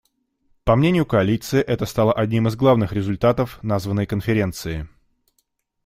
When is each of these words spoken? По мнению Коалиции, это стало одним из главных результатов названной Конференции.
По 0.63 0.75
мнению 0.75 1.05
Коалиции, 1.05 1.61
это 1.61 1.85
стало 1.85 2.11
одним 2.11 2.47
из 2.47 2.55
главных 2.55 2.91
результатов 2.91 3.59
названной 3.61 4.07
Конференции. 4.07 4.89